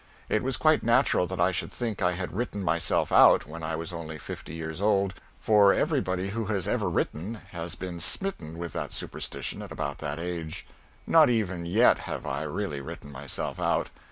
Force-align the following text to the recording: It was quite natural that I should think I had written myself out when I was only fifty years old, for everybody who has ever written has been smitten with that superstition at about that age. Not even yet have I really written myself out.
It 0.29 0.41
was 0.41 0.57
quite 0.57 0.81
natural 0.81 1.27
that 1.27 1.39
I 1.39 1.51
should 1.51 1.71
think 1.71 2.01
I 2.01 2.13
had 2.13 2.33
written 2.35 2.63
myself 2.63 3.11
out 3.11 3.45
when 3.45 3.61
I 3.61 3.75
was 3.75 3.93
only 3.93 4.17
fifty 4.17 4.55
years 4.55 4.81
old, 4.81 5.13
for 5.39 5.75
everybody 5.75 6.29
who 6.29 6.45
has 6.45 6.67
ever 6.67 6.89
written 6.89 7.35
has 7.51 7.75
been 7.75 7.99
smitten 7.99 8.57
with 8.57 8.73
that 8.73 8.93
superstition 8.93 9.61
at 9.61 9.71
about 9.71 9.99
that 9.99 10.17
age. 10.19 10.65
Not 11.05 11.29
even 11.29 11.67
yet 11.67 11.99
have 11.99 12.25
I 12.25 12.41
really 12.41 12.81
written 12.81 13.11
myself 13.11 13.59
out. 13.59 13.89